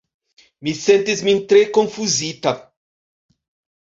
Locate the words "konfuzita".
1.77-2.55